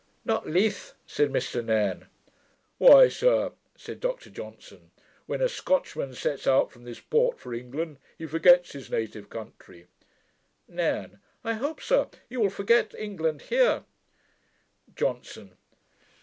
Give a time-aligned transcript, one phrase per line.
[0.25, 2.07] 'Not LETHE,' said Mr Nairne.
[2.79, 4.89] 'Why, sir,' said Dr Johnson,
[5.27, 9.85] 'when a Scotchman sets out from this port for England, he forgets his native country.'
[10.67, 11.19] NAIRNE.
[11.43, 13.83] 'I hope, sir, you will forget England here.'
[14.95, 15.55] JOHNSON.